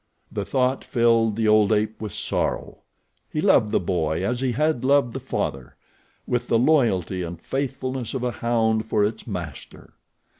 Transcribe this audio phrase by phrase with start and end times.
[0.31, 2.79] The thought filled the old ape with sorrow.
[3.29, 5.75] He loved the boy as he had loved the father,
[6.25, 9.93] with the loyalty and faithfulness of a hound for its master.